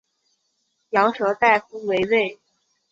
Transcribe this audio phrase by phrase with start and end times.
[0.89, 2.39] 羊舌大夫为尉。